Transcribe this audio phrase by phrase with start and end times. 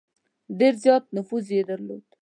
[0.59, 2.05] ډېر زیات نفوذ یې درلود.